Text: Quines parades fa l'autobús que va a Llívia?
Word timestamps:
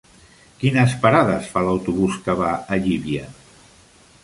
Quines 0.61 0.95
parades 1.03 1.51
fa 1.51 1.63
l'autobús 1.67 2.17
que 2.25 2.37
va 2.41 2.51
a 2.77 2.83
Llívia? 2.87 3.29